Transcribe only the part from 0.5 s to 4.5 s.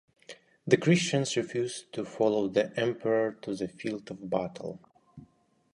The Christians refused to follow the Emperor to the field of